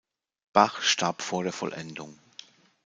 Bach 0.51 0.81
starb 0.81 1.21
vor 1.21 1.43
der 1.43 1.53
Vollendung. 1.53 2.17